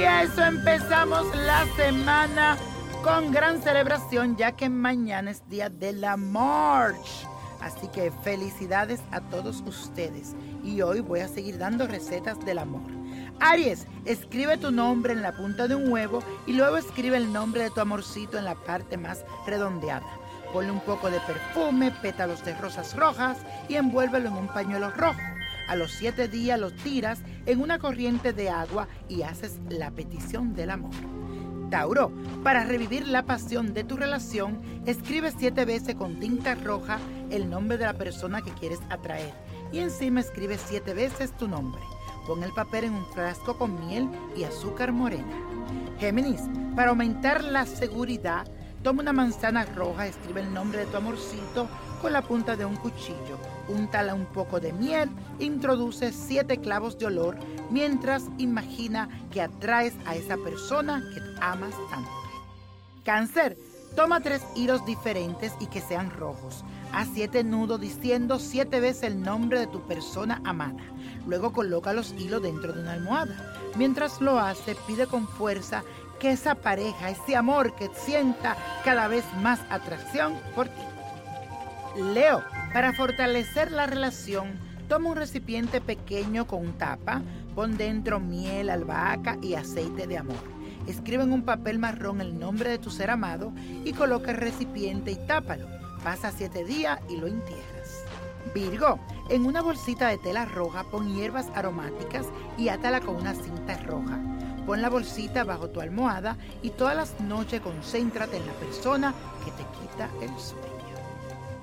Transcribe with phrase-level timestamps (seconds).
[0.00, 2.56] a eso empezamos la semana
[3.04, 7.26] con gran celebración ya que mañana es día de la March.
[7.60, 10.34] Así que felicidades a todos ustedes.
[10.64, 12.82] Y hoy voy a seguir dando recetas del amor.
[13.40, 17.64] Aries, escribe tu nombre en la punta de un huevo y luego escribe el nombre
[17.64, 20.06] de tu amorcito en la parte más redondeada.
[20.52, 23.38] Ponle un poco de perfume, pétalos de rosas rojas
[23.68, 25.20] y envuélvelo en un pañuelo rojo.
[25.68, 30.54] A los siete días los tiras en una corriente de agua y haces la petición
[30.54, 30.94] del amor.
[31.70, 32.12] Tauro,
[32.42, 36.98] para revivir la pasión de tu relación, escribe siete veces con tinta roja
[37.30, 39.32] el nombre de la persona que quieres atraer
[39.72, 41.80] y encima escribe siete veces tu nombre.
[42.26, 45.34] Pon el papel en un frasco con miel y azúcar morena.
[45.98, 46.42] Géminis,
[46.76, 48.46] para aumentar la seguridad,
[48.82, 51.68] toma una manzana roja, escribe el nombre de tu amorcito
[52.00, 53.38] con la punta de un cuchillo.
[53.68, 55.08] Untala un poco de miel,
[55.38, 57.36] introduce siete clavos de olor
[57.70, 62.10] mientras imagina que atraes a esa persona que amas tanto.
[63.04, 63.56] Cáncer,
[63.94, 66.64] toma tres hilos diferentes y que sean rojos.
[66.92, 70.82] Haz siete nudos diciendo siete veces el nombre de tu persona amada.
[71.26, 73.54] Luego coloca los hilos dentro de una almohada.
[73.76, 75.82] Mientras lo hace, pide con fuerza
[76.22, 82.00] que esa pareja, ese amor que sienta cada vez más atracción por ti.
[82.00, 84.52] Leo, para fortalecer la relación,
[84.88, 87.22] toma un recipiente pequeño con tapa,
[87.56, 90.36] pon dentro miel, albahaca y aceite de amor.
[90.86, 93.52] Escribe en un papel marrón el nombre de tu ser amado
[93.84, 95.66] y coloca el recipiente y tápalo.
[96.04, 98.04] Pasa siete días y lo entierras.
[98.54, 102.26] Virgo, en una bolsita de tela roja pon hierbas aromáticas
[102.56, 104.20] y átala con una cinta roja.
[104.66, 109.50] Pon la bolsita bajo tu almohada y todas las noches concéntrate en la persona que
[109.50, 110.72] te quita el sueño.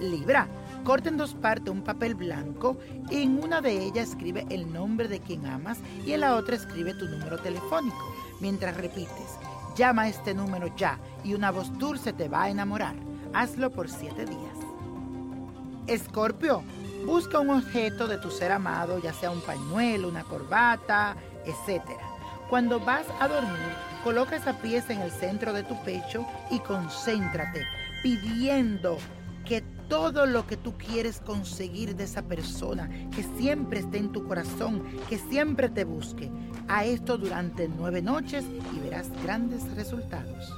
[0.00, 0.48] Libra,
[0.84, 2.76] corta en dos partes un papel blanco
[3.10, 6.56] y en una de ellas escribe el nombre de quien amas y en la otra
[6.56, 8.14] escribe tu número telefónico.
[8.40, 9.38] Mientras repites,
[9.76, 12.94] llama a este número ya y una voz dulce te va a enamorar.
[13.32, 14.58] Hazlo por siete días.
[15.86, 16.62] Escorpio,
[17.04, 21.82] busca un objeto de tu ser amado, ya sea un pañuelo, una corbata, etc.
[22.54, 27.66] Cuando vas a dormir, coloca esa pieza en el centro de tu pecho y concéntrate,
[28.00, 28.96] pidiendo
[29.44, 34.24] que todo lo que tú quieres conseguir de esa persona, que siempre esté en tu
[34.28, 36.30] corazón, que siempre te busque.
[36.68, 40.56] A esto durante nueve noches y verás grandes resultados.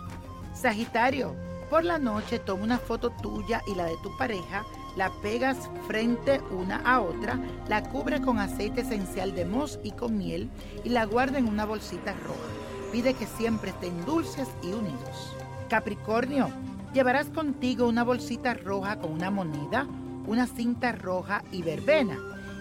[0.52, 1.34] Sagitario,
[1.70, 6.40] por la noche toma una foto tuya y la de tu pareja, la pegas frente
[6.50, 10.50] una a otra, la cubre con aceite esencial de mos y con miel
[10.84, 12.90] y la guarda en una bolsita roja.
[12.90, 15.36] Pide que siempre estén dulces y unidos.
[15.68, 16.48] Capricornio,
[16.96, 19.86] Llevarás contigo una bolsita roja con una moneda,
[20.26, 22.16] una cinta roja y verbena.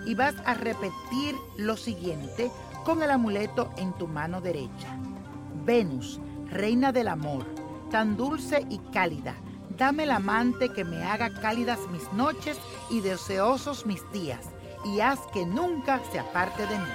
[0.05, 2.51] Y vas a repetir lo siguiente
[2.83, 4.99] con el amuleto en tu mano derecha.
[5.65, 6.19] Venus,
[6.49, 7.45] reina del amor,
[7.89, 9.35] tan dulce y cálida,
[9.77, 12.57] dame el amante que me haga cálidas mis noches
[12.89, 14.45] y deseosos mis días,
[14.85, 16.91] y haz que nunca se aparte de mí.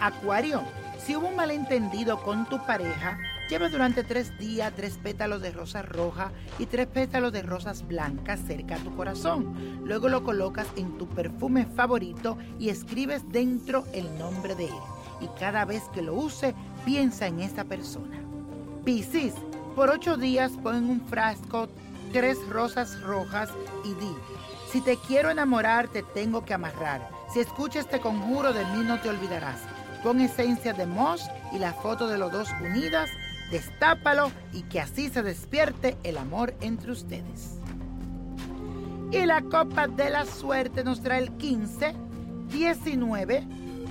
[0.00, 0.62] Acuario,
[1.04, 5.80] si hubo un malentendido con tu pareja, Lleva durante tres días tres pétalos de rosa
[5.80, 9.80] roja y tres pétalos de rosas blancas cerca a tu corazón.
[9.84, 14.74] Luego lo colocas en tu perfume favorito y escribes dentro el nombre de él.
[15.22, 16.54] Y cada vez que lo use,
[16.84, 18.20] piensa en esa persona.
[18.84, 19.32] Piscis,
[19.78, 21.68] por ocho días pon en un frasco
[22.12, 23.48] tres rosas rojas
[23.84, 24.12] y di,
[24.72, 27.08] si te quiero enamorar te tengo que amarrar.
[27.32, 29.60] Si escuchas este conjuro de mí no te olvidarás.
[30.02, 33.08] Pon esencia de moss y la foto de los dos unidas
[33.52, 37.60] destápalo y que así se despierte el amor entre ustedes.
[39.12, 41.94] Y la copa de la suerte nos trae el 15,
[42.48, 43.46] 19,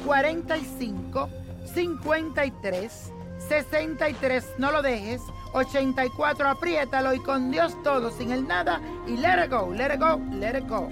[0.05, 1.29] 45,
[1.73, 3.13] 53,
[3.47, 5.21] 63, no lo dejes,
[5.53, 9.99] 84, apriétalo y con Dios todo, sin el nada y let it go, let it
[9.99, 10.89] go, let it go.